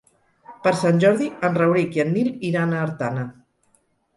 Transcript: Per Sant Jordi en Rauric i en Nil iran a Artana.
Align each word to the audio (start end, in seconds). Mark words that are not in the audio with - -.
Per 0.63 0.71
Sant 0.77 1.01
Jordi 1.03 1.27
en 1.49 1.59
Rauric 1.63 1.99
i 1.99 2.03
en 2.05 2.09
Nil 2.15 2.33
iran 2.53 2.75
a 2.75 2.81
Artana. 2.87 3.29